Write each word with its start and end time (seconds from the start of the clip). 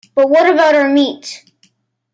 But 0.15 0.31
what 0.31 0.51
about 0.51 0.73
our 0.73 0.89
meat? 0.89 1.43